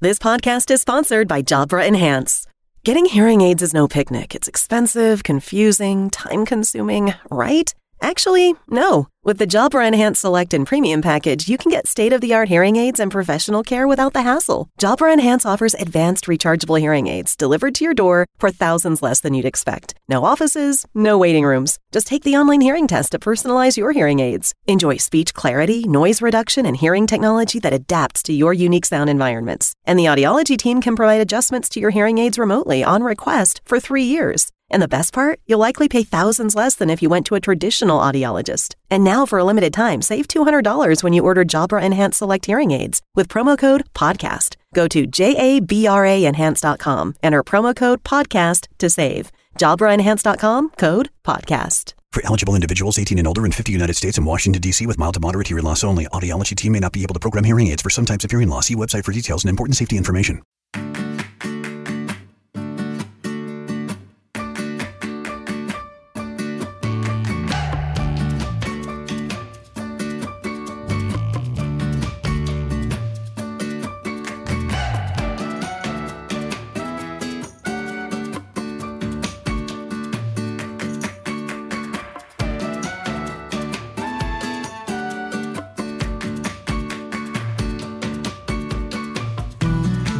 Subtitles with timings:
[0.00, 2.46] This podcast is sponsored by Jabra Enhance.
[2.84, 4.34] Getting hearing aids is no picnic.
[4.34, 7.74] It's expensive, confusing, time consuming, right?
[8.00, 9.08] Actually, no.
[9.24, 12.48] With the Jabra Enhance Select and Premium package, you can get state of the art
[12.48, 14.68] hearing aids and professional care without the hassle.
[14.78, 19.34] Jabra Enhance offers advanced rechargeable hearing aids delivered to your door for thousands less than
[19.34, 19.94] you'd expect.
[20.08, 21.78] No offices, no waiting rooms.
[21.90, 24.54] Just take the online hearing test to personalize your hearing aids.
[24.66, 29.74] Enjoy speech clarity, noise reduction, and hearing technology that adapts to your unique sound environments.
[29.84, 33.80] And the audiology team can provide adjustments to your hearing aids remotely on request for
[33.80, 34.52] three years.
[34.70, 37.40] And the best part, you'll likely pay thousands less than if you went to a
[37.40, 38.74] traditional audiologist.
[38.90, 42.70] And now, for a limited time, save $200 when you order Jabra Enhanced Select Hearing
[42.70, 44.56] Aids with promo code PODCAST.
[44.74, 49.32] Go to jabraenhance.com, enter promo code PODCAST to save.
[49.58, 51.94] JabraEnhance.com, code PODCAST.
[52.12, 54.86] For eligible individuals 18 and older in 50 United States and Washington, D.C.
[54.86, 57.44] with mild to moderate hearing loss only, audiology team may not be able to program
[57.44, 58.68] hearing aids for some types of hearing loss.
[58.68, 60.42] See website for details and important safety information.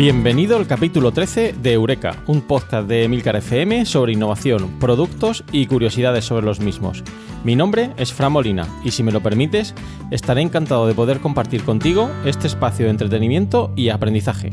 [0.07, 5.67] Bienvenido al capítulo 13 de Eureka, un podcast de Emilcar FM sobre innovación, productos y
[5.67, 7.03] curiosidades sobre los mismos.
[7.43, 9.75] Mi nombre es Fran Molina y si me lo permites,
[10.13, 14.53] estaré encantado de poder compartir contigo este espacio de entretenimiento y aprendizaje.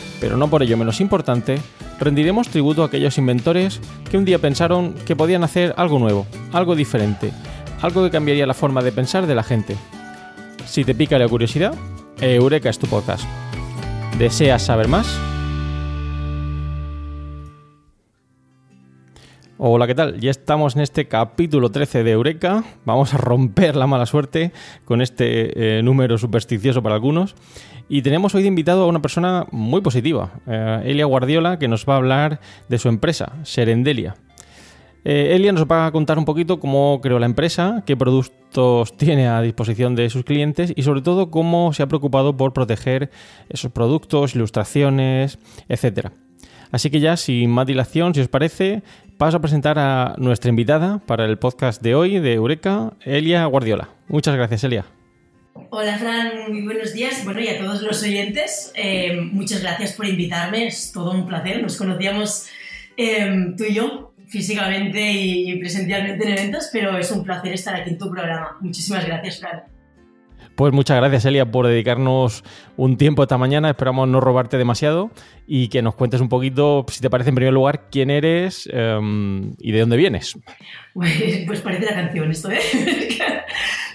[0.21, 1.59] pero no por ello menos importante,
[1.99, 6.75] rendiremos tributo a aquellos inventores que un día pensaron que podían hacer algo nuevo, algo
[6.75, 7.33] diferente,
[7.81, 9.75] algo que cambiaría la forma de pensar de la gente.
[10.65, 11.73] Si te pica la curiosidad,
[12.21, 13.25] Eureka es tu podcast.
[14.19, 15.19] ¿Deseas saber más?
[19.57, 20.19] Hola, ¿qué tal?
[20.19, 22.63] Ya estamos en este capítulo 13 de Eureka.
[22.85, 24.51] Vamos a romper la mala suerte
[24.85, 27.35] con este eh, número supersticioso para algunos.
[27.93, 31.85] Y tenemos hoy de invitado a una persona muy positiva, eh, Elia Guardiola, que nos
[31.85, 34.15] va a hablar de su empresa, Serendelia.
[35.03, 39.27] Eh, Elia nos va a contar un poquito cómo creó la empresa, qué productos tiene
[39.27, 43.11] a disposición de sus clientes y sobre todo cómo se ha preocupado por proteger
[43.49, 45.37] esos productos, ilustraciones,
[45.67, 46.13] etcétera.
[46.71, 48.83] Así que ya, sin más dilación, si os parece,
[49.17, 53.89] paso a presentar a nuestra invitada para el podcast de hoy de Eureka, Elia Guardiola.
[54.07, 54.85] Muchas gracias, Elia.
[55.53, 57.23] Hola Fran, muy buenos días.
[57.23, 61.61] Bueno, y a todos los oyentes, eh, muchas gracias por invitarme, es todo un placer.
[61.61, 62.47] Nos conocíamos
[62.97, 67.91] eh, tú y yo físicamente y presencialmente en eventos, pero es un placer estar aquí
[67.91, 68.57] en tu programa.
[68.61, 69.63] Muchísimas gracias, Fran.
[70.55, 72.43] Pues muchas gracias, Elia, por dedicarnos
[72.77, 73.69] un tiempo esta mañana.
[73.69, 75.11] Esperamos no robarte demasiado
[75.47, 79.53] y que nos cuentes un poquito, si te parece, en primer lugar, quién eres em,
[79.59, 80.37] y de dónde vienes.
[80.93, 82.59] Pues, pues, parece la canción esto, ¿eh?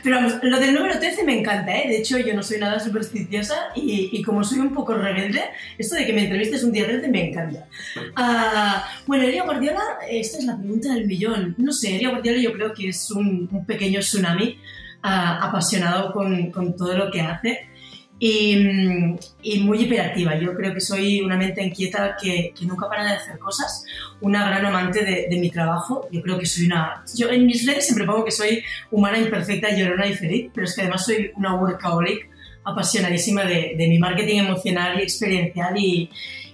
[0.06, 1.88] Pero vamos, lo del número 13 me encanta, ¿eh?
[1.88, 5.42] De hecho, yo no soy nada supersticiosa y, como soy un poco rebelde,
[5.78, 7.66] esto de que me entrevistes un día 13 me encanta.
[8.16, 11.56] Uh, bueno, Elia Guardiola, esta es la pregunta del millón.
[11.58, 14.60] No sé, Elia Guardiola yo creo que es un, un pequeño tsunami
[15.02, 17.68] apasionado con, con, todo lo que hace
[18.18, 20.38] y, y, muy hiperactiva.
[20.38, 23.84] Yo creo que soy una mente inquieta que, que nunca para de hacer cosas,
[24.20, 26.08] una gran amante de, de, mi trabajo.
[26.10, 27.04] Yo creo que soy una...
[27.14, 30.74] Yo en mis redes siempre pongo que soy humana, imperfecta, llorona y feliz, pero es
[30.74, 32.30] que además soy una workaholic
[32.64, 36.10] apasionadísima de, de mi marketing emocional y experiencial y,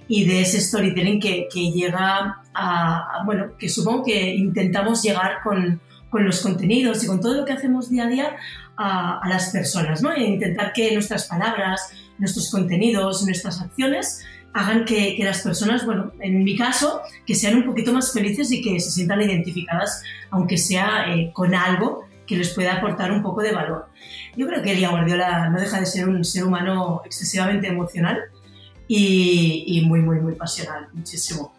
[0.08, 5.40] y de ese storytelling que, que llega a, a, bueno, que supongo que intentamos llegar
[5.42, 5.80] con,
[6.10, 8.36] con los contenidos y con todo lo que hacemos día a día
[8.82, 10.12] a, las personas, ¿no?
[10.12, 16.12] E intentar que nuestras palabras, nuestros contenidos, nuestras acciones hagan que, que, las personas, bueno,
[16.20, 20.58] en mi caso, que sean un poquito más felices y que se sientan identificadas, aunque
[20.58, 23.88] sea eh, con algo que les pueda aportar un poco de valor.
[24.36, 28.18] Yo creo que Elia Guardiola no deja de ser un ser humano excesivamente emocional
[28.86, 31.54] y, y muy, muy, muy pasional, muchísimo.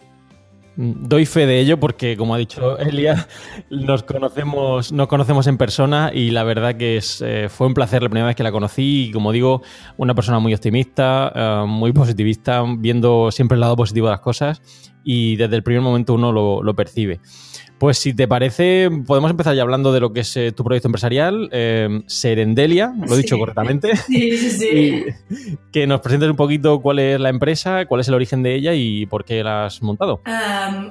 [0.75, 3.27] Doy fe de ello porque, como ha dicho Elia,
[3.69, 8.01] nos conocemos, nos conocemos en persona y la verdad que es, eh, fue un placer
[8.01, 9.61] la primera vez que la conocí y, como digo,
[9.97, 14.61] una persona muy optimista, eh, muy positivista, viendo siempre el lado positivo de las cosas
[15.03, 17.19] y desde el primer momento uno lo, lo percibe.
[17.83, 20.88] Pues si te parece, podemos empezar ya hablando de lo que es eh, tu proyecto
[20.88, 23.91] empresarial, eh, Serendelia, lo he dicho correctamente.
[24.07, 25.06] Sí, sí, sí.
[25.69, 28.74] que nos presentes un poquito cuál es la empresa, cuál es el origen de ella
[28.74, 30.21] y por qué la has montado.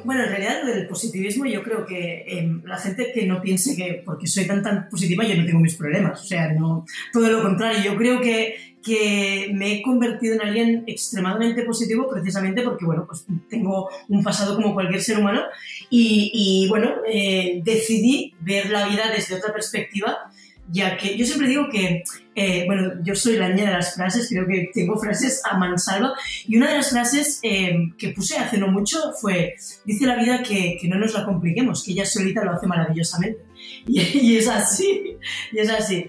[0.04, 4.02] bueno, en realidad del positivismo yo creo que em, la gente que no piense que
[4.04, 7.40] porque soy tan tan positiva yo no tengo mis problemas, o sea, no, todo lo
[7.40, 13.06] contrario, yo creo que que me he convertido en alguien extremadamente positivo precisamente porque, bueno,
[13.06, 15.42] pues tengo un pasado como cualquier ser humano
[15.88, 20.30] y, bueno, eh, decidí ver la vida desde otra perspectiva,
[20.68, 22.02] ya que yo siempre digo que,
[22.34, 26.14] eh, bueno, yo soy la niña de las frases, creo que tengo frases a mansalva
[26.46, 30.42] y una de las frases eh, que puse hace no mucho fue, dice la vida
[30.42, 33.42] que, que, no nos la compliquemos, que ella solita lo hace maravillosamente.
[33.86, 35.16] Y, y es así,
[35.52, 36.06] y es así.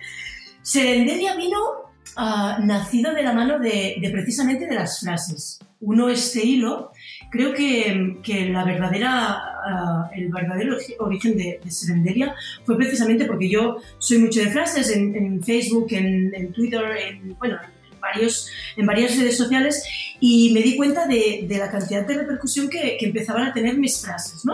[0.62, 1.83] Serendelia vino
[2.18, 5.60] uh, nacido de la mano de, de, precisamente de las frases.
[5.80, 6.92] Uno este hilo,
[7.30, 9.38] creo que, que la verdadera,
[9.68, 12.32] uh, el verdadero origen de, de,
[12.66, 17.36] fue precisamente porque yo soy mucho de frases en, en Facebook, en, en, Twitter, en,
[17.38, 17.58] bueno,
[17.92, 19.84] en, varios, en varias redes sociales
[20.20, 23.78] y me di cuenta de, de la cantidad de repercusión que, que empezaban a tener
[23.78, 24.54] mis frases, ¿no?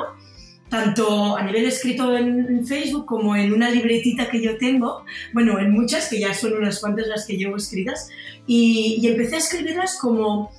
[0.69, 5.71] Tanto a nivel escrito en, Facebook como en una libretita que yo tengo, bueno, en
[5.71, 8.09] muchas, que ya son unas cuantas las que llevo escritas,
[8.45, 10.51] y, y empecé a escribirlas como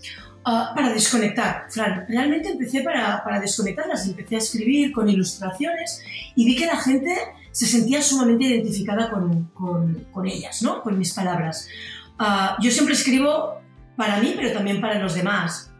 [0.47, 1.67] uh, para desconectar.
[1.71, 6.03] Fran, realmente empecé para, para desconectarlas, empecé a escribir con ilustraciones
[6.35, 7.15] y vi que la gente
[7.53, 10.83] se sentía sumamente identificada con, con, con ellas, ¿no?
[10.83, 11.69] Con mis palabras.
[12.19, 13.61] Uh, yo siempre escribo
[13.97, 15.73] para mí, pero también para los demás.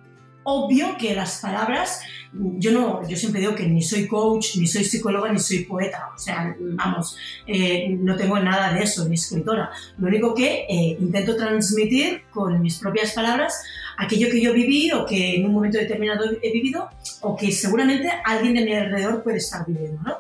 [0.43, 2.01] Obvio que las palabras
[2.33, 6.11] yo no, yo siempre digo que ni soy coach, ni soy psicóloga, ni soy poeta,
[6.15, 7.17] o sea, vamos,
[7.47, 9.71] eh, no tengo nada de eso, ni escritora.
[9.99, 13.63] Lo único que eh, intento transmitir con mis propias palabras
[13.97, 16.89] aquello que yo viví o que en un momento determinado he vivido
[17.21, 20.19] o que seguramente alguien de mi alrededor puede estar viviendo, ¿no?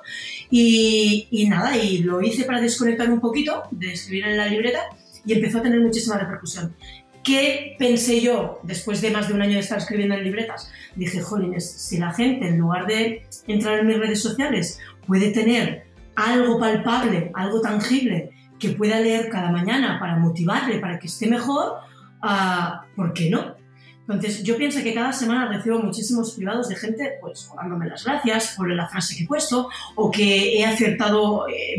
[0.50, 4.80] Y, y nada, y lo hice para desconectar un poquito de escribir en la libreta
[5.24, 6.74] y empezó a tener muchísima repercusión.
[7.22, 10.72] ¿Qué pensé yo después de más de un año de estar escribiendo en libretas?
[10.96, 15.84] Dije, jolines, si la gente en lugar de entrar en mis redes sociales puede tener
[16.16, 21.78] algo palpable, algo tangible que pueda leer cada mañana para motivarle, para que esté mejor,
[22.22, 23.56] uh, ¿por qué no?
[24.00, 28.54] Entonces, yo pienso que cada semana recibo muchísimos privados de gente, pues, dándome las gracias
[28.56, 31.76] por la frase que he puesto, o que he acertado eh,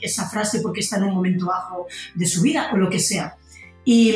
[0.00, 3.36] esa frase porque está en un momento bajo de su vida, o lo que sea.
[3.84, 4.14] Y,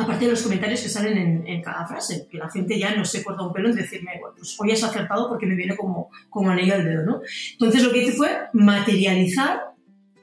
[0.00, 3.04] aparte de los comentarios que salen en, en, cada frase, que la gente ya no
[3.04, 6.10] se corta un pelo en decirme, bueno, pues hoy has acertado porque me viene como,
[6.28, 7.20] como anillo al dedo, ¿no?
[7.52, 9.74] Entonces lo que hice fue materializar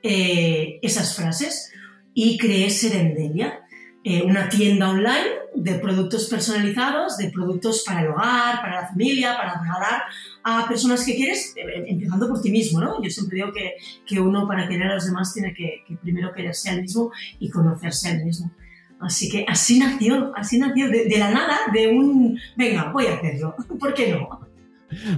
[0.04, 1.72] eh, esas frases
[2.14, 3.62] y creé Serendelia,
[4.04, 9.36] eh, una tienda online de productos personalizados, de productos para el hogar, para la familia,
[9.36, 10.04] para regalar
[10.44, 13.04] a personas que quieres, eh, empezando por ti mismo, ¿no?
[13.04, 13.76] Yo siempre digo que,
[14.06, 17.12] que uno para querer a los demás tiene que, que primero quererse a él mismo
[17.40, 18.52] y conocerse a él mismo.
[19.00, 23.16] Así que así nació, así nació, de, de, la nada, de un, venga, voy a
[23.16, 24.48] hacerlo, ¿por qué no?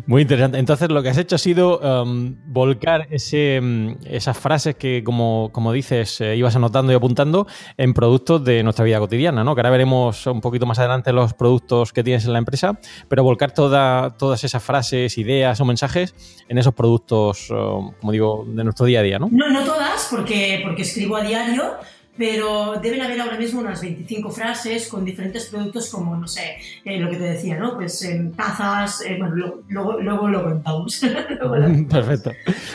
[0.08, 0.58] Muy interesante.
[0.58, 5.50] Entonces lo que has hecho ha sido um, volcar ese, um, esas frases que, como,
[5.52, 9.54] como dices, eh, ibas anotando y apuntando en productos de nuestra vida cotidiana, ¿no?
[9.54, 13.24] Que ahora veremos un poquito más adelante los productos que tienes en la empresa, pero
[13.24, 16.16] volcar toda, todas esas frases, ideas o mensajes
[16.48, 19.30] en esos productos, um, como digo, de nuestro día a día, ¿no?
[19.32, 21.76] No, no todas, porque, porque escribo a diario,
[22.20, 27.00] pero deben haber ahora mismo unas 25 frases con diferentes productos como, no sé, eh,
[27.00, 27.78] lo que te decía, ¿no?
[27.78, 31.02] Pues eh, tazas, eh, bueno, lo, luego, luego lo contamos.
[31.90, 32.34] Perfecto.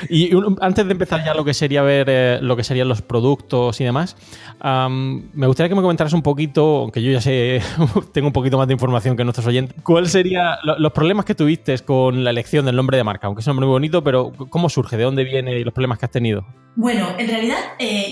[0.08, 3.02] Y un, antes de empezar ya lo que sería ver eh, lo que serían los
[3.02, 4.16] productos y demás,
[4.64, 7.60] um, me gustaría que me comentaras un poquito, aunque yo ya sé,
[8.14, 11.34] tengo un poquito más de información que nuestros oyentes, ¿cuál sería lo, los problemas que
[11.34, 13.26] tuviste con la elección del nombre de marca?
[13.26, 14.96] Aunque es un nombre muy bonito, pero ¿cómo surge?
[14.96, 16.46] ¿De dónde viene y los problemas que has tenido?
[16.76, 17.58] Bueno, en realidad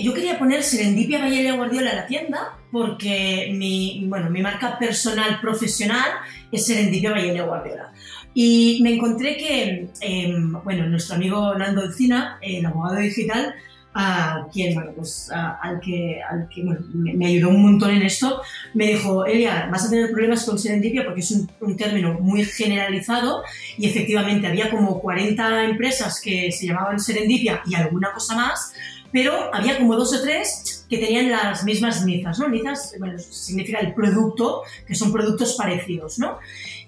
[0.01, 5.39] yo quería poner Serendipia Vallelia Guardiola en la tienda porque mi, bueno, mi marca personal
[5.39, 6.11] profesional
[6.51, 7.91] es Serendipia Vallelia Guardiola.
[8.33, 13.53] Y me encontré que, eh, bueno, nuestro amigo Nando Encina, el abogado digital,
[13.95, 18.41] a quien, bueno, pues al que, al que bueno, me, ayudó un montón en esto,
[18.73, 22.43] me dijo, Elia, vas a tener problemas con serendipia porque es un, un, término muy
[22.43, 23.43] generalizado
[23.77, 28.73] y efectivamente había como 40 empresas que se llamaban serendipia y alguna cosa más,
[29.13, 32.49] pero había como dos o tres que tenían las mismas nizas, ¿no?
[32.49, 36.39] Nizas, bueno, significa el producto, que son productos parecidos, ¿no?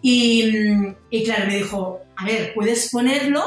[0.01, 0.43] Y,
[1.23, 3.43] claro, me dijo, a ver, puedes ponerlo,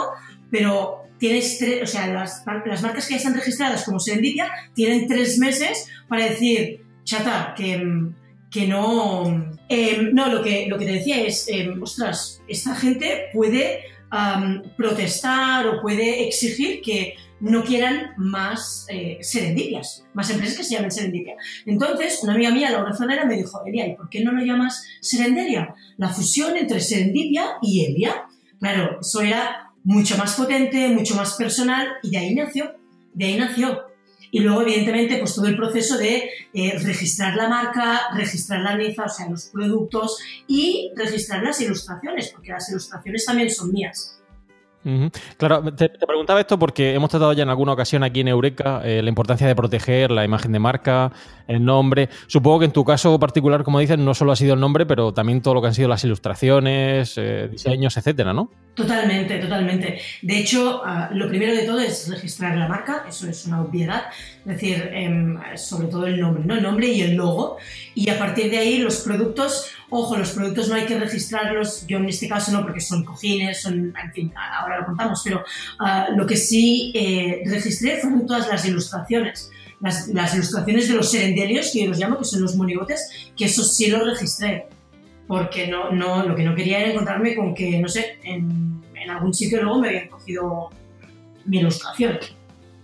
[0.51, 5.09] pero tienes tres, o sea, las, las, marcas que ya están registradas como Serendipia tienen
[5.09, 7.85] tres meses para decir, chata, que,
[8.51, 9.59] que no...
[9.69, 13.83] Em, no, lo que, lo que te decía es, em, ostras, esta gente puede
[14.77, 20.91] protestar o puede exigir que no quieran más eh, serendipias, más empresas que se llamen
[20.91, 21.37] serendipia.
[21.67, 24.85] Entonces, una amiga mía, Laura Zanera, me dijo, Elia, ¿y por qué no lo llamas
[25.01, 25.75] serendelia?
[25.97, 28.27] La fusión entre serendipia y Elia.
[28.59, 32.75] Claro, eso era mucho más potente, mucho más personal y de ahí nació,
[33.15, 33.85] de ahí nació.
[34.31, 39.05] Y luego, evidentemente, pues todo el proceso de eh, registrar la marca, registrar la niza,
[39.05, 44.18] o sea, los productos y registrar las ilustraciones, porque las ilustraciones también son mías.
[45.37, 49.03] Claro, te, preguntaba esto porque hemos tratado ya en alguna ocasión aquí en Eureka eh,
[49.03, 51.13] la importancia de proteger la imagen de marca,
[51.47, 52.09] el nombre.
[52.27, 55.13] Supongo que en tu caso particular, como dices, no solo ha sido el nombre, pero
[55.13, 58.51] también todo lo que han sido las ilustraciones, eh, diseños, etcétera, ¿no?
[58.75, 60.01] Totalmente, totalmente.
[60.23, 64.05] De hecho, ah, lo primero de todo es registrar la marca, eso es una obviedad,
[64.41, 66.55] es decir, em, sobre todo el nombre, ¿no?
[66.55, 67.57] El nombre y el logo.
[67.95, 71.97] Y a partir de ahí los productos Ojo, los productos no hay que registrarlos, yo
[71.97, 75.43] en este caso no, porque son cojines, son, en fin, ahora lo contamos, pero
[75.79, 79.51] ah, lo que sí eh, registré fueron todas las ilustraciones.
[79.81, 83.63] Las, ilustraciones de los serendelios, que yo los llamo, que son los monigotes, que eso
[83.63, 84.67] sí lo registré.
[85.27, 89.11] Porque no, no, lo que no quería era encontrarme con que, no sé, en, en
[89.11, 90.71] algún sitio luego me habían cogido
[91.45, 92.19] mi ilustración.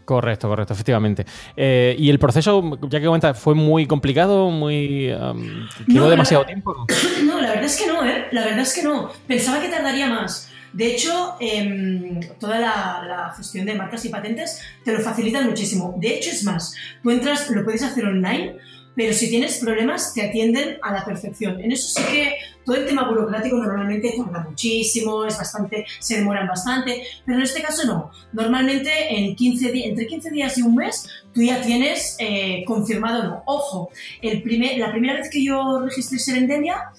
[0.05, 1.25] Correcto, correcto, efectivamente.
[1.57, 5.11] Eh, y el proceso, ya que cuenta, fue muy complicado, muy.
[5.13, 6.87] Um, demasiado tiempo?
[7.25, 8.27] No, la verdad es que no, ¿eh?
[8.33, 9.11] La verdad es que no.
[9.27, 10.51] Pensaba que tardaría más.
[10.73, 15.95] De hecho, em, toda la, la, gestión de marcas y patentes te lo facilita muchísimo.
[15.99, 18.57] De hecho, es más, tú entras, lo puedes hacer online
[18.95, 21.61] pero si tienes problemas te atienden a la perfección.
[21.61, 26.47] En eso sí que todo el tema burocrático normalmente tarda muchísimo, es bastante, se demoran
[26.47, 28.11] bastante, pero en este caso no.
[28.33, 33.43] Normalmente en 15 entre 15 días y un mes tú ya tienes eh, confirmado no.
[33.47, 33.91] Ojo,
[34.23, 36.91] el primer, la primera vez que yo registré Serendenia,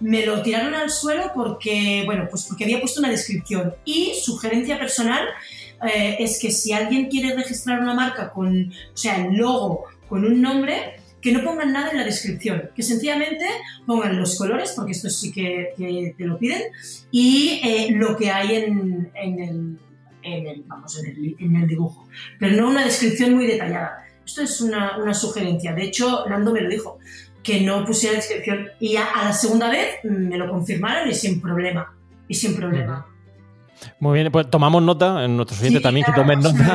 [0.00, 4.78] me lo tiraron al suelo porque, bueno, pues porque había puesto una descripción y sugerencia
[4.78, 5.26] personal
[5.84, 10.24] eh, es que si alguien quiere registrar una marca con, o sea, el logo con
[10.24, 13.46] un nombre, que no pongan nada en la descripción, que sencillamente
[13.86, 15.74] pongan los colores, porque esto sí que,
[16.16, 16.62] te lo piden,
[17.10, 19.78] y eh, lo que hay en, el,
[20.22, 22.06] en, el, vamos, en, el, dibujo,
[22.38, 24.04] pero no una descripción muy detallada.
[24.24, 25.72] Esto es una, una sugerencia.
[25.72, 26.98] De hecho, Nando me lo dijo,
[27.46, 28.68] que no pusiera descripción.
[28.80, 31.96] Y a, la segunda vez me lo confirmaron y sin problema.
[32.26, 33.06] Y sin problema.
[33.98, 36.74] Muy bien, pues tomamos nota, en nuestros oyentes también que tomen nota,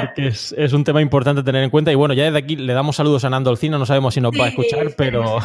[0.00, 1.92] porque es, un tema importante tener en cuenta.
[1.92, 4.32] Y bueno, ya desde aquí le damos saludos a Nando Alcina, no sabemos si nos
[4.38, 5.38] va a escuchar, pero,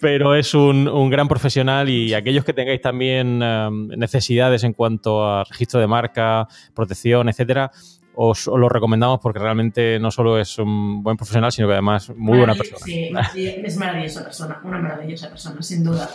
[0.00, 5.44] pero es un, gran profesional y aquellos que tengáis también um, necesidades en cuanto a
[5.44, 7.70] registro de marca, protección, etcétera,
[8.14, 12.38] os, lo recomendamos porque realmente no solo es un buen profesional, sino que además muy
[12.38, 12.84] buena persona.
[12.84, 16.10] Sí, es maravillosa persona, una maravillosa persona, sin duda.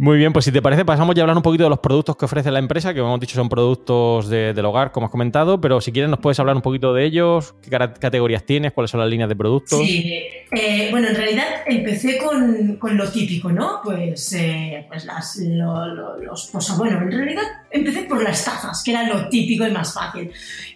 [0.00, 2.16] Muy bien, pues si te parece, pasamos ya a hablar un poquito de los productos
[2.16, 5.60] que ofrece la empresa, que como hemos dicho son productos del hogar, como has comentado,
[5.60, 9.00] pero si quieres nos puedes hablar un poquito de ellos, qué categorías tienes, cuáles son
[9.00, 9.78] las líneas de productos.
[9.78, 13.80] Sí, eh, bueno, en realidad empecé con, lo típico, ¿no?
[13.84, 19.02] Pues, eh, pues las, los, pues, bueno, en realidad empecé por las tazas, que era
[19.02, 20.30] lo típico y más fácil.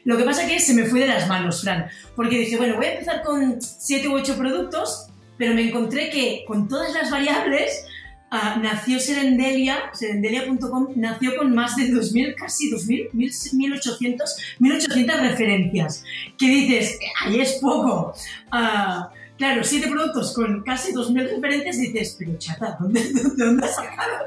[0.05, 2.85] Lo que pasa que se me fue de las manos, Fran, porque dije, bueno, voy
[2.85, 5.07] a empezar con siete u ocho productos,
[5.39, 7.87] pero me encontré que con todas las variables
[8.31, 14.19] Ah, nació Serendelia, serendelia.com, nació con más de 2.000, casi 2.000, 1.800,
[14.59, 16.05] 1.800 referencias.
[16.37, 16.99] ¿Qué dices?
[17.25, 18.13] Ahí es poco.
[18.53, 19.07] Uh,
[19.39, 23.03] claro, siete productos con casi 2.000 referencias, dices, pero chata, ¿dónde,
[23.37, 24.25] dónde has sacado?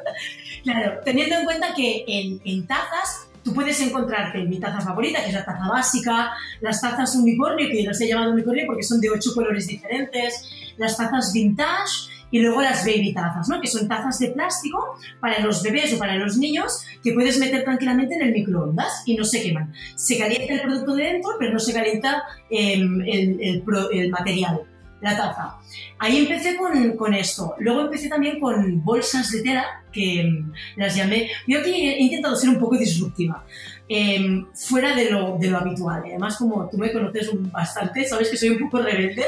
[0.64, 5.28] Claro, teniendo en cuenta que en, en tazas tú puedes encontrarte mi taza favorita, que
[5.28, 9.00] es la taza básica, las tazas unicornio, que yo las he llamado unicornio porque son
[9.00, 13.62] de ocho colores diferentes, las tazas vintage, y luego las baby tazas, ¿no?
[13.62, 17.64] que son tazas de plástico para los bebés o para los niños que puedes meter
[17.64, 19.74] tranquilamente en el microondas y no se queman.
[19.96, 24.62] Se calienta el producto de dentro, pero no se calienta em, el, el, el, material.
[25.02, 25.58] la taza.
[26.00, 27.56] Ahí empecé con, con, esto.
[27.60, 31.30] Luego empecé también con bolsas de tela, que mm, las llamé...
[31.48, 33.46] Yo aquí he intentado ser un poco disruptiva,
[33.90, 36.04] eh, fuera de lo, de lo habitual.
[36.06, 39.24] Además, como tú me conoces bastante, sabes que soy un poco rebelde.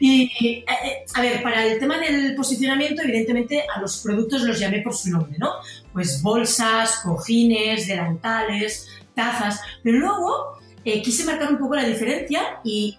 [0.00, 4.58] Y, eh, eh, a ver, para el tema del posicionamiento, evidentemente a los productos los
[4.58, 5.50] llamé por su nombre, ¿no?
[5.92, 9.60] Pues bolsas, cojines, delantales, tazas.
[9.82, 12.98] Pero luego eh, quise marcar un poco la diferencia y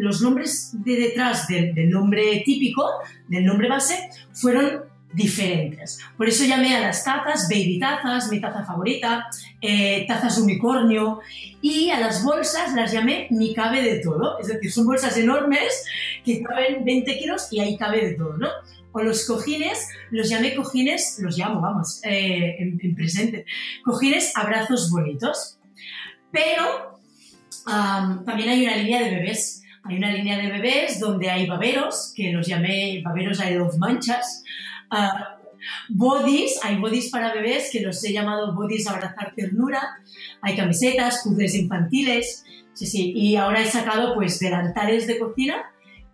[0.00, 2.86] Los nombres de detrás del, nombre típico,
[3.28, 5.98] del nombre base, fueron diferentes.
[6.16, 9.26] Por eso llamé a las tazas baby tazas, mi taza favorita,
[9.60, 11.20] eh, tazas unicornio,
[11.60, 14.38] y a las bolsas las llamé mi cabe de todo.
[14.38, 15.84] Es decir, son bolsas enormes
[16.24, 18.48] que caben 20 kilos y ahí cabe de todo, ¿no?
[18.92, 23.44] O los cojines, los llamé cojines, los llamo, vamos, eh, en, en, presente,
[23.84, 25.58] cojines abrazos bonitos.
[26.32, 27.00] Pero
[27.64, 32.32] también hay una línea de bebés hay una línea de bebés donde hay baberos, que
[32.32, 34.44] los llamé baberos a dos manchas.
[34.90, 35.40] Uh,
[35.88, 39.80] bodies, hay bodies para bebés que los he llamado bodies abrazar ternura.
[40.42, 42.44] Hay camisetas, puzzles infantiles.
[42.74, 43.12] Sí, sí.
[43.14, 45.56] Y ahora he sacado pues delantales de cocina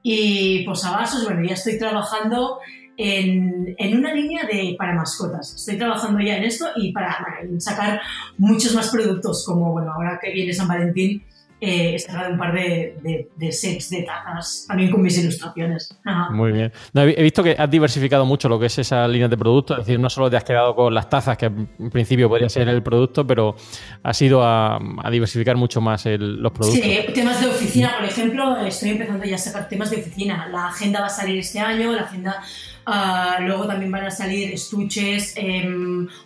[0.03, 1.25] y posavasos.
[1.25, 2.61] Bueno, ya estoy trabajando
[2.97, 5.55] en, en, una línea de, para mascotas.
[5.55, 7.19] Estoy trabajando ya en esto y para
[7.59, 8.01] sacar
[8.39, 11.23] muchos más productos, como bueno, ahora que viene San Valentín,
[11.61, 15.97] eh, he sacado un par de, de, de, sets de tazas, también con mis ilustraciones.
[16.05, 16.31] Ajá.
[16.31, 16.73] Muy bien.
[16.93, 19.87] No, he visto que has diversificado mucho lo que es esa línea de productos, es
[19.87, 22.83] decir, no solo te has quedado con las tazas, que en principio podría ser el
[22.83, 23.57] producto, pero
[24.03, 26.85] has ido a, a diversificar mucho más el, los productos.
[26.85, 30.49] Sí, temas de oficina, por ejemplo, estoy empezando ya a sacar temas de oficina.
[30.49, 32.43] La agenda va a salir este año, la agenda
[32.87, 35.67] Uh, luego también van a salir estuches, eh,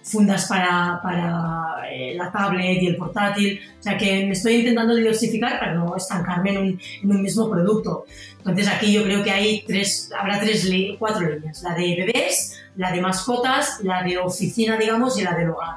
[0.03, 3.59] fundas para, para eh, la tablet y el portátil.
[3.79, 7.49] O sea que me estoy intentando diversificar para no estancarme en un, en un mismo
[7.51, 8.05] producto.
[8.37, 11.63] Entonces aquí yo creo que hay tres, habrá tres, cuatro líneas.
[11.63, 15.77] La de bebés, la de mascotas, la de oficina, digamos, y la del hogar.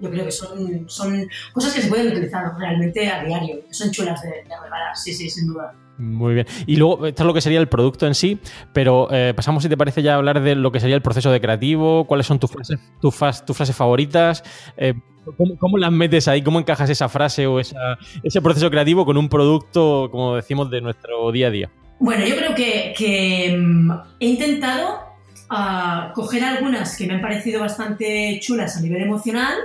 [0.00, 3.60] Yo creo que son, son cosas que se pueden utilizar realmente a diario.
[3.70, 4.44] Son chulas de, de
[4.96, 5.72] sí, sí, sin duda.
[5.96, 6.46] Muy bien.
[6.66, 8.38] Y luego, esto es lo que sería el producto en sí,
[8.72, 11.30] pero eh, pasamos, si te parece, ya a hablar de lo que sería el proceso
[11.30, 14.42] de creativo, cuáles son tus frases, tus, tus frases favoritas,
[14.76, 14.94] eh,
[15.36, 19.16] ¿cómo, ¿cómo, las metes ahí, cómo encajas esa frase o esa, ese proceso creativo con
[19.16, 21.70] un producto, como decimos, de nuestro día a día.
[22.00, 25.03] Bueno, yo creo que, que um, he intentado
[25.54, 29.56] uh, coger algunas que me han parecido bastante chulas a nivel emocional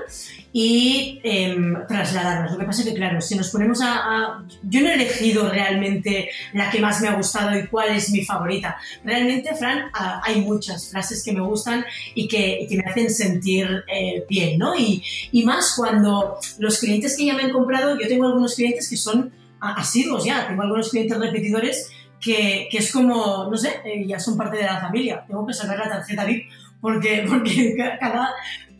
[0.51, 1.55] y eh,
[1.87, 2.51] trasladarlas.
[2.51, 5.49] Lo que pasa es que, claro, si nos ponemos a, a, Yo no he elegido
[5.49, 8.77] realmente la que más me ha gustado y cuál es mi favorita.
[9.03, 13.09] Realmente, Fran, uh, hay muchas frases que me gustan y que, y que me hacen
[13.11, 14.75] sentir eh, bien, ¿no?
[14.75, 18.89] Y, y, más cuando los clientes que ya me han comprado, yo tengo algunos clientes
[18.89, 24.05] que son asiduos ya, tengo algunos clientes repetidores que, que es como, no sé, eh,
[24.07, 25.23] ya son parte de la familia.
[25.27, 26.49] Tengo que sacar la tarjeta VIP
[26.81, 28.29] porque, porque cada,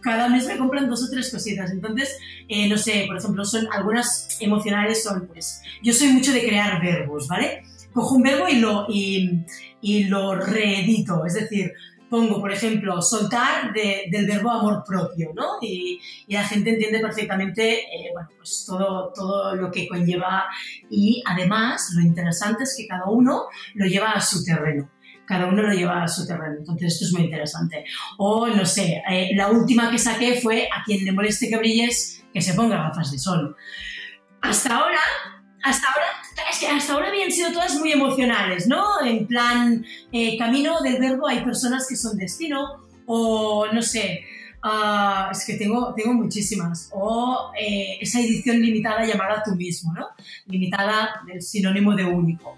[0.02, 1.72] cada mes me compran dos o tres cositas.
[1.72, 6.42] Entonces, eh, no sé, por ejemplo, son algunas emocionales son, pues, yo soy mucho de
[6.42, 7.64] crear verbos, ¿vale?
[7.94, 9.42] Cojo un verbo y lo, y,
[9.82, 11.74] y lo reedito, es decir,
[12.10, 15.58] pongo, por ejemplo, soltar de, del verbo amor propio, ¿no?
[15.62, 20.46] Y, y la gente entiende perfectamente, eh, bueno, pues todo, todo lo que conlleva
[20.90, 23.44] y además lo interesante es que cada uno
[23.76, 24.90] lo lleva a su terreno
[25.30, 26.56] cada uno lo lleva a su terreno.
[26.58, 27.86] Entonces, esto es muy interesante.
[28.18, 32.26] O, no sé, eh, la última que saqué fue a quien le moleste que brilles,
[32.34, 33.56] que se ponga gafas de sol.
[34.42, 35.00] Hasta ahora,
[35.62, 36.08] hasta ahora,
[36.52, 38.84] es que hasta ahora habían sido todas muy emocionales, ¿no?
[39.04, 44.24] En plan, eh, camino del verbo hay personas que son destino, o no sé,
[44.64, 50.08] uh, es que tengo, tengo muchísimas, o eh, esa edición limitada llamada tú mismo, ¿no?
[50.46, 52.58] Limitada del sinónimo de único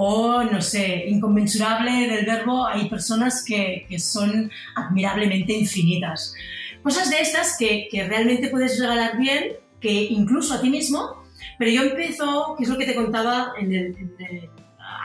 [0.00, 6.34] o, no sé, inconmensurable del verbo, hay personas que, que son admirablemente infinitas.
[6.82, 11.17] Cosas de estas que, que, realmente puedes regalar bien, que incluso a ti mismo,
[11.58, 14.50] pero yo empiezo, que es lo que te contaba en el, en el,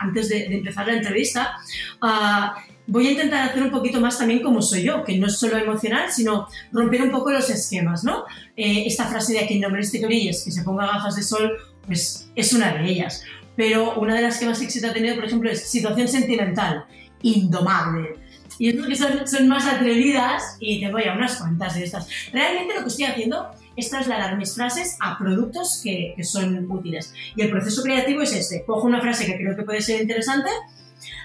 [0.02, 1.58] antes de, de, empezar la entrevista,
[2.02, 5.38] uh, voy a intentar hacer un poquito más también como soy yo, que no es
[5.38, 8.26] solo emocional, sino romper un poco los esquemas, ¿no?
[8.56, 11.24] Eh, esta frase de a quien no merece que brilles, que se ponga gafas de
[11.24, 11.52] sol,
[11.86, 13.24] pues es una de ellas
[13.56, 16.86] pero una de las que más éxito ha tenido, por ejemplo, es situación sentimental,
[17.22, 18.16] indomable.
[18.60, 22.08] Y es porque son, son más atrevidas y tengo ya unas cuantas de estas.
[22.32, 27.14] Realmente lo que estoy haciendo es trasladar mis frases a productos que, son útiles.
[27.36, 28.64] Y el proceso creativo es este.
[28.66, 30.50] Cojo una frase que creo que puede ser interesante,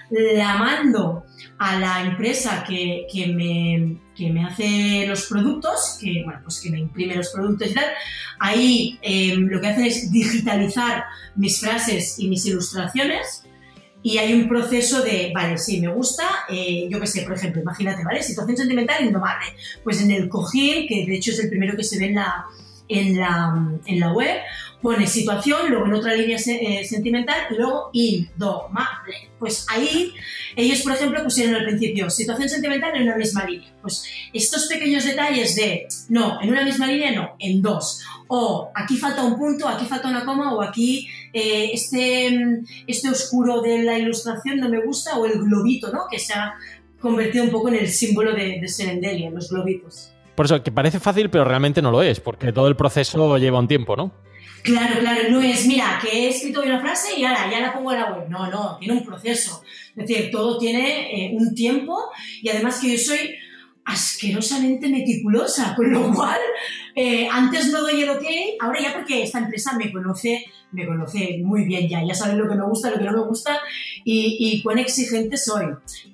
[0.09, 1.25] la mando
[1.59, 6.71] a la empresa que, que, me, que me hace los productos, que, bueno, pues que
[6.71, 7.85] me imprime los productos y tal.
[8.39, 11.03] Ahí eh, lo que hacen es digitalizar
[11.35, 13.43] mis frases y mis ilustraciones
[14.01, 17.61] y hay un proceso de, vale, sí, me gusta, eh, yo qué sé, por ejemplo,
[17.61, 18.23] imagínate, ¿vale?
[18.23, 19.45] Situación sentimental indomable.
[19.83, 22.45] Pues en el cojín, que de hecho es el primero que se ve en la,
[22.87, 24.37] en la, en la web,
[24.81, 29.29] pone situación, luego en otra línea eh, sentimental y luego indomable.
[29.37, 30.13] Pues ahí
[30.55, 33.73] ellos, por ejemplo, pusieron al principio situación sentimental en una misma línea.
[33.81, 38.01] Pues estos pequeños detalles de, no, en una misma línea no, en dos.
[38.27, 43.61] O aquí falta un punto, aquí falta una coma, o aquí eh, este, este oscuro
[43.61, 46.01] de la ilustración no me gusta, o el globito, ¿no?
[46.09, 46.53] Que se ha
[46.99, 50.11] convertido un poco en el símbolo de, de Serendelia, los globitos.
[50.35, 53.59] Por eso, que parece fácil, pero realmente no lo es, porque todo el proceso lleva
[53.59, 54.13] un tiempo, ¿no?
[54.63, 57.93] Claro, claro, no es, mira, que he escrito una frase y ahora ya la pongo
[57.93, 58.29] en la web.
[58.29, 59.63] No, no, tiene un proceso.
[59.95, 61.97] Es decir, todo tiene eh, un tiempo
[62.41, 63.35] y además que yo soy
[63.89, 66.39] asquerosamente meticulosa, con lo cual
[66.95, 68.23] eh, antes no doy el ok,
[68.59, 72.47] ahora ya porque esta empresa me conoce, me conoce muy bien ya, ya saben lo
[72.47, 73.59] que me gusta, lo que no me gusta
[74.03, 75.65] y, y cuán exigente soy.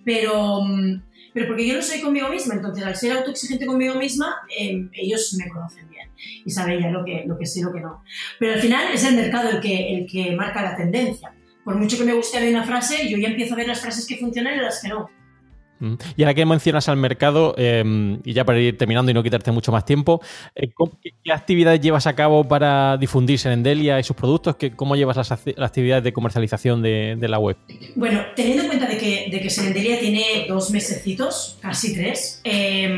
[0.05, 1.01] Pero, mm,
[1.33, 5.35] pero porque yo lo soy conmigo misma, entonces al ser autoexigente conmigo misma, eh, ellos
[5.37, 6.09] me conocen bien
[6.45, 8.03] y saben ya lo que, lo que sí lo que no.
[8.39, 11.33] Pero al final es el mercado el que, el que marca la tendencia.
[11.65, 13.81] Por mucho que me guste a mí una frase, yo ya empiezo a ver las
[13.81, 15.09] frases que funcionan y las que no.
[15.79, 17.83] Y ahora que mencionas al mercado, eh,
[18.23, 20.21] y ya para ir terminando y no quitarte mucho más tiempo,
[20.55, 20.69] eh,
[21.01, 24.55] ¿qué, actividades llevas a cabo para difundir Serendelia y sus productos?
[24.75, 27.57] ¿Cómo llevas las, actividades de comercialización de, la web?
[27.95, 32.94] Bueno, teniendo en cuenta de que, de que Serendelia tiene dos mesecitos, casi tres, eh,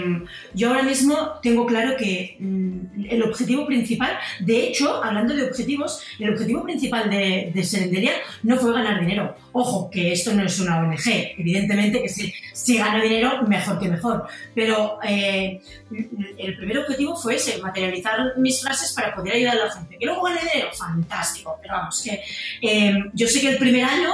[0.54, 6.02] yo ahora mismo tengo claro que mm, el objetivo principal, de hecho, hablando de objetivos,
[6.20, 8.12] el objetivo principal de, de
[8.44, 9.36] no fue ganar dinero.
[9.52, 13.88] Ojo, que esto no es una ONG, evidentemente que sí si gano dinero, mejor que
[13.88, 14.28] mejor.
[14.54, 15.62] Pero eh,
[16.38, 19.98] el primer objetivo fue ese, materializar mis frases para poder ayudar a la gente.
[19.98, 21.58] Que luego gane dinero, fantástico.
[21.62, 22.22] Pero vamos, que
[22.62, 24.12] eh, yo sé que el primer año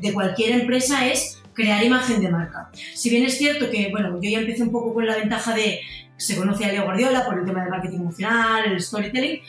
[0.00, 2.70] de cualquier empresa es crear imagen de marca.
[2.94, 5.80] Si bien es cierto que, bueno, yo ya empecé un poco con la ventaja de
[6.16, 9.40] se conoce a Leo Guardiola por el tema del marketing emocional, el storytelling,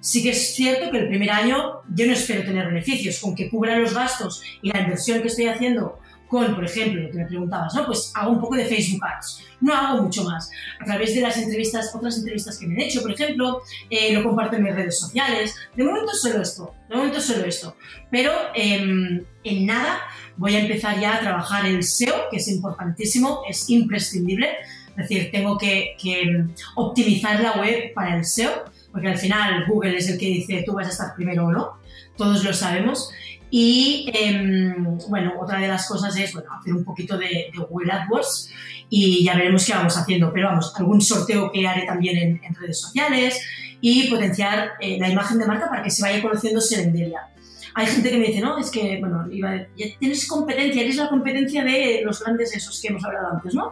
[0.00, 3.48] sí que es cierto que el primer año yo no espero tener beneficios, con que
[3.48, 7.26] cubra los gastos y la inversión que estoy haciendo con, por ejemplo, lo que me
[7.26, 7.86] preguntabas, ¿no?
[7.86, 9.44] Pues hago un poco de Facebook Ads.
[9.60, 10.50] No hago mucho más.
[10.80, 14.24] A través de las entrevistas, otras entrevistas que me han hecho, por ejemplo, eh, lo
[14.24, 15.54] comparto en mis redes sociales.
[15.76, 16.74] De momento solo esto.
[16.88, 17.76] De momento solo esto.
[18.10, 20.00] Pero em, en nada
[20.36, 24.50] voy a empezar ya a trabajar el SEO, que es importantísimo, es imprescindible.
[24.90, 26.44] Es decir, tengo que, que
[26.74, 30.72] optimizar la web para el SEO, porque al final Google es el que dice tú
[30.72, 31.72] vas a estar primero o no.
[32.16, 33.10] Todos lo sabemos.
[33.50, 38.50] Y em, bueno, otra de las cosas es bueno, hacer un poquito de, Google AdWords
[38.88, 40.32] y ya veremos qué vamos haciendo.
[40.32, 43.40] Pero vamos, algún sorteo que haré también en, redes sociales
[43.80, 47.28] y potenciar eh, la imagen de marca para que se vaya conociendo Serendelia.
[47.76, 51.62] Hay gente que me dice, no, es que, bueno, ya tienes competencia, eres la competencia
[51.62, 53.70] de los grandes esos que hemos hablado antes, ¿no?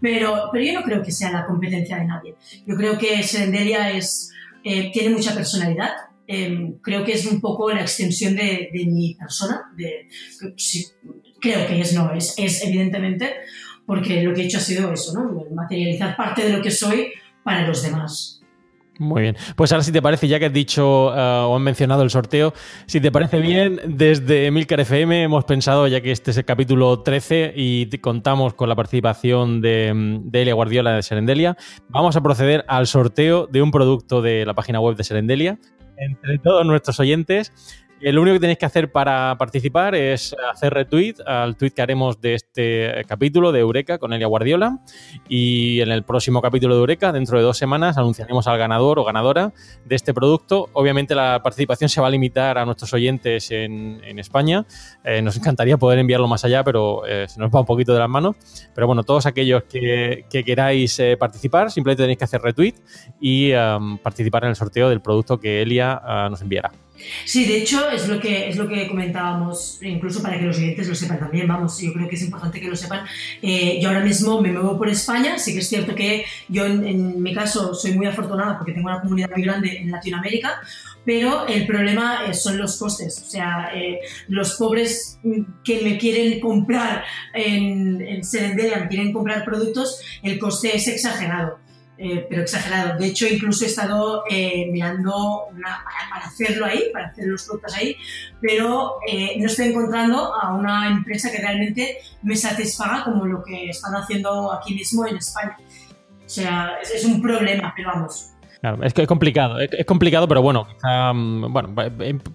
[0.00, 2.34] Pero, pero yo no creo que sea la competencia de nadie.
[2.66, 4.30] Yo creo que Serendelia es,
[4.62, 5.90] eh, tiene mucha personalidad,
[6.28, 9.72] Em, creo que es un poco la extensión de, mi persona.
[9.76, 10.08] De,
[11.40, 13.32] creo que es, no, es, es evidentemente,
[13.86, 15.44] porque lo que he hecho ha sido eso, ¿no?
[15.54, 17.12] materializar parte de lo que soy
[17.44, 18.35] para los demás.
[18.98, 19.36] Muy bien.
[19.56, 22.54] Pues ahora si te parece, ya que has dicho eh, o has mencionado el sorteo,
[22.86, 27.00] si te parece bien, desde Milcar FM hemos pensado, ya que este es el capítulo
[27.00, 31.56] 13 y contamos con la participación de, de Elia Guardiola de Serendelia,
[31.88, 35.58] vamos a proceder al sorteo de un producto de la página web de Serendelia
[35.98, 37.52] entre todos nuestros oyentes.
[37.98, 42.20] Lo único que tenéis que hacer para participar es hacer retweet al tweet que haremos
[42.20, 44.80] de este capítulo de Eureka con Elia Guardiola.
[45.30, 49.04] Y en el próximo capítulo de Eureka, dentro de dos semanas, anunciaremos al ganador o
[49.04, 49.54] ganadora
[49.86, 50.68] de este producto.
[50.74, 54.66] Obviamente la participación se va a limitar a nuestros oyentes en, España.
[55.02, 57.98] Eh, nos encantaría poder enviarlo más allá, pero eh, se nos va un poquito de
[57.98, 58.36] las manos.
[58.74, 62.74] Pero bueno, todos aquellos que, queráis eh, participar, simplemente tenéis que hacer retweet
[63.20, 63.52] y
[64.02, 66.72] participar en el sorteo del producto que Elia nos enviará.
[67.24, 70.88] Sí, de hecho es lo que es lo que comentábamos, incluso para que los oyentes
[70.88, 71.46] lo sepan también.
[71.46, 73.06] Vamos, yo creo que es importante que lo sepan.
[73.42, 75.38] Eh, yo ahora mismo me muevo por España.
[75.38, 79.00] Sí que es cierto que yo en, mi caso soy muy afortunada porque tengo una
[79.00, 80.60] comunidad muy grande en Latinoamérica,
[81.04, 83.22] pero el problema eh, son los costes.
[83.26, 85.18] O sea, eh, los pobres
[85.64, 87.04] que me quieren comprar
[87.34, 88.20] en, en
[88.56, 91.65] me quieren comprar productos, el coste es exagerado.
[91.98, 92.98] Eh, pero exagerado.
[92.98, 95.46] De hecho, incluso he estado eh, mirando
[96.10, 97.96] para, hacerlo ahí, para hacer los productos ahí,
[98.40, 103.70] pero eh, no estoy encontrando a una empresa que realmente me satisfaga como lo que
[103.70, 105.56] están haciendo aquí mismo en España.
[105.58, 108.32] O sea, es un problema, pero vamos,
[108.82, 111.74] es que es complicado, es, complicado, pero bueno, mm, bueno,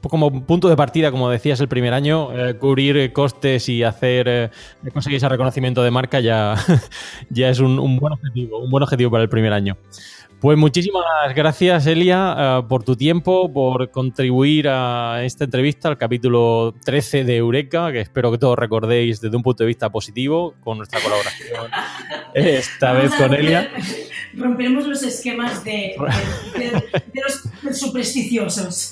[0.01, 4.49] como punto de partida, como decías el primer año, eh, cubrir costes y hacer eh,
[4.93, 6.55] conseguir ese reconocimiento de marca ya,
[7.29, 9.77] ya es un, buen objetivo, un buen objetivo para el primer año.
[10.39, 11.03] Pues muchísimas
[11.35, 17.37] gracias, Elia, eh, por tu tiempo, por contribuir a esta entrevista, al capítulo 13 de
[17.37, 21.69] Eureka, que espero que todos recordéis desde un punto de vista positivo con nuestra colaboración,
[22.33, 23.69] esta vez con Elia.
[24.35, 25.95] Romperemos los esquemas de,
[27.13, 28.91] los supersticiosos.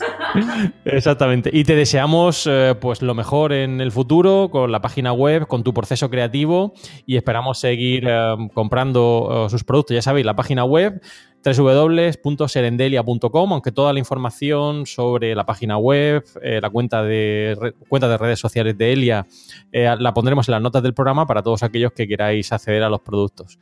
[0.85, 1.49] Exactamente.
[1.53, 5.63] Y te deseamos eh, pues lo mejor en el futuro con la página web, con
[5.63, 6.73] tu proceso creativo
[7.05, 9.95] y esperamos seguir eh, comprando sus productos.
[9.95, 11.01] Ya sabéis, la página web
[11.43, 18.17] www.serendelia.com, aunque toda la información sobre la página web, eh, la cuenta de, cuenta de
[18.17, 19.25] redes sociales de Elia,
[19.71, 22.89] eh, la pondremos en las notas del programa para todos aquellos que queráis acceder a
[22.89, 23.57] los productos.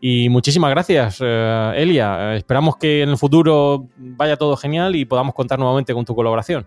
[0.00, 2.34] Y muchísimas gracias, eh, Elia.
[2.34, 6.66] Esperamos que en el futuro vaya todo genial y podamos contar nuevamente con tu colaboración.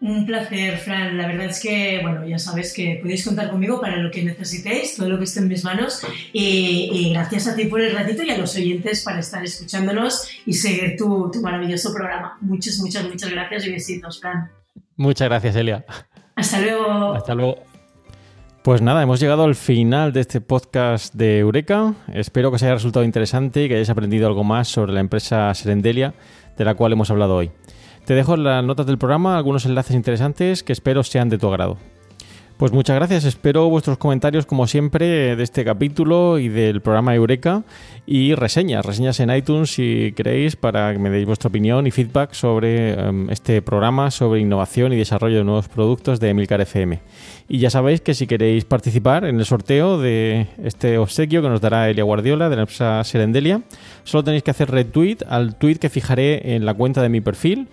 [0.00, 1.18] Un placer, Fran.
[1.18, 4.96] La verdad es que, bueno, ya sabes que podéis contar conmigo para lo que necesitéis,
[4.96, 6.00] todo lo que esté en mis manos.
[6.32, 10.54] Y, gracias a ti por el ratito y a los oyentes para estar escuchándonos y
[10.54, 12.38] seguir tu, tu maravilloso programa.
[12.40, 14.50] Muchas, muchas, muchas gracias y besitos, Fran.
[14.96, 15.84] Muchas gracias, Elia.
[16.34, 17.14] Hasta luego.
[17.14, 17.69] Hasta luego.
[18.62, 21.94] Pues nada, hemos llegado al final de este podcast de Eureka.
[22.12, 25.54] Espero que os haya resultado interesante y que hayáis aprendido algo más sobre la empresa
[25.54, 26.12] Serendelia
[26.58, 27.50] de la cual hemos hablado hoy.
[28.04, 31.48] Te dejo en las notas del programa algunos enlaces interesantes que espero sean de tu
[31.48, 31.78] agrado.
[32.60, 37.62] Pues muchas gracias, espero vuestros comentarios como siempre de este capítulo y del programa Eureka
[38.04, 42.34] y reseñas, reseñas en iTunes si queréis para que me deis vuestra opinión y feedback
[42.34, 47.00] sobre em, este programa, sobre innovación y desarrollo de nuevos productos de Emilcar FM.
[47.48, 51.62] Y ya sabéis que si queréis participar en el sorteo de este obsequio que nos
[51.62, 53.62] dará Elia Guardiola de la empresa Serendelia,
[54.04, 57.68] solo tenéis que hacer retweet al tweet que fijaré en la cuenta de mi perfil,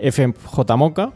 [0.00, 1.12] FJMoca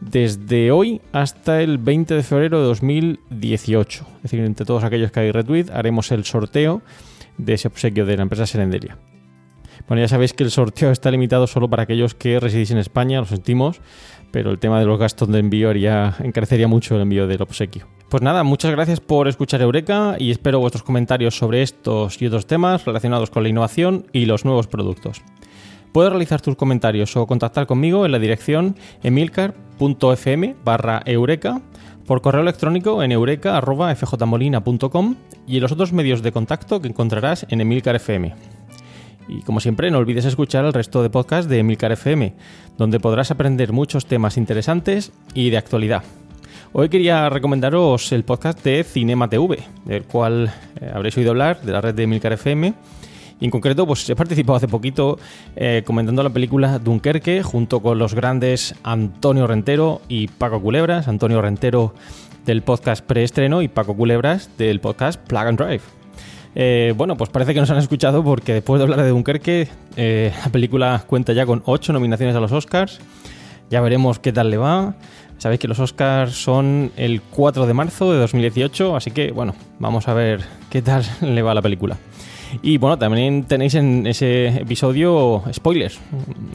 [0.00, 4.06] desde hoy hasta el 20 de febrero de 2018.
[4.16, 6.82] Es decir, entre todos aquellos que hay retweet, haremos el sorteo
[7.36, 8.98] de ese obsequio de la empresa Serendelia.
[9.86, 13.20] Bueno, ya sabéis que el sorteo está limitado solo para aquellos que residís en España,
[13.20, 13.80] lo sentimos,
[14.30, 17.86] pero el tema de los gastos de envío haría, encarecería mucho el envío del obsequio.
[18.10, 22.46] Pues nada, muchas gracias por escuchar Eureka y espero vuestros comentarios sobre estos y otros
[22.46, 25.22] temas relacionados con la innovación y los nuevos productos.
[25.92, 31.60] Puedes realizar tus comentarios o contactar conmigo en la dirección emilcar.fm barra eureka,
[32.06, 37.60] por correo electrónico en eureka.fjmolina.com y en los otros medios de contacto que encontrarás en
[37.60, 38.34] Emilcar FM.
[39.28, 42.32] Y como siempre, no olvides escuchar el resto de podcasts de Emilcar FM,
[42.78, 46.02] donde podrás aprender muchos temas interesantes y de actualidad.
[46.72, 51.72] Hoy quería recomendaros el podcast de Cinema TV, del cual eh, habréis oído hablar, de
[51.72, 52.72] la red de Emilcar FM
[53.40, 55.18] y en concreto, pues he participado hace poquito
[55.54, 61.06] eh, comentando la película Dunkerque junto con los grandes Antonio Rentero y Paco Culebras.
[61.06, 61.94] Antonio Rentero
[62.44, 65.82] del podcast Preestreno y Paco Culebras del podcast Plug and Drive.
[66.56, 70.32] Eh, bueno, pues parece que nos han escuchado porque después de hablar de Dunkerque, eh,
[70.44, 72.98] la película cuenta ya con 8 nominaciones a los Oscars.
[73.70, 74.94] Ya veremos qué tal le va.
[75.36, 80.08] Sabéis que los Oscars son el 4 de marzo de 2018, así que bueno, vamos
[80.08, 81.96] a ver qué tal le va a la película.
[82.62, 85.98] Y bueno, también tenéis en ese episodio spoilers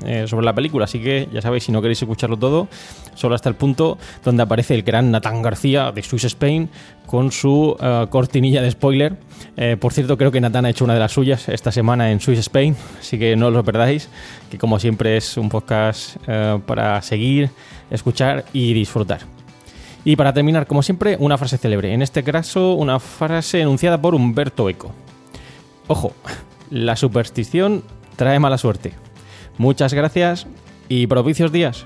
[0.06, 2.68] eh, sobre la película, así que ya sabéis, si no queréis escucharlo todo,
[3.16, 6.70] solo hasta el punto donde aparece el gran Natán García de Swiss Spain
[7.06, 9.18] con su eh, cortinilla de spoiler.
[9.56, 12.20] Eh, por cierto, creo que Natán ha hecho una de las suyas esta semana en
[12.20, 14.10] Swiss Spain, así que no lo perdáis,
[14.50, 16.18] que como siempre es un podcast
[16.66, 17.50] para seguir,
[17.90, 19.22] escuchar y disfrutar.
[20.06, 21.94] Y para terminar, como siempre, una frase célebre.
[21.94, 24.92] En este caso, una frase enunciada por Humberto Eco.
[25.88, 26.14] Ojo,
[26.70, 27.84] la superstición
[28.16, 28.94] trae mala suerte.
[29.58, 30.48] Muchas gracias
[30.90, 31.86] y propicios días.